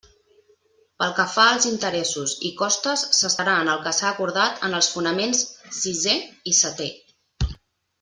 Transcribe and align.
Pel 1.03 1.11
que 1.19 1.25
fa 1.33 1.45
als 1.49 1.67
interessos 1.73 2.33
i 2.49 2.51
costes 2.63 3.05
s'estarà 3.19 3.59
en 3.67 3.71
el 3.77 3.85
que 3.87 3.95
s'ha 3.99 4.09
acordat 4.15 4.67
en 4.69 4.81
els 4.81 4.93
fonaments 4.99 5.47
sisé 5.85 6.21
i 6.55 6.59
seté. 6.67 6.93